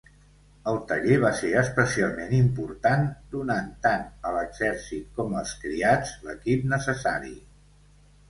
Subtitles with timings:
[0.69, 3.03] El taller va ser especialment important,
[3.35, 7.33] donant tant a l'exèrcit com als criats l'equip necessari.